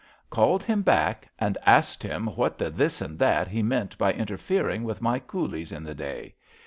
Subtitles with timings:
[0.01, 4.11] '^^^ Called him back, and asked him what the this and that he meant by
[4.11, 6.33] interfering with my coolies in the day.